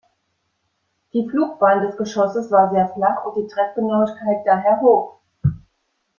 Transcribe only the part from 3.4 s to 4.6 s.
Treffgenauigkeit